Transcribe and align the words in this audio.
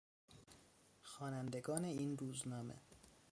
خوانندگان 1.03 1.85
این 1.85 2.17
روزنامه 2.17 2.75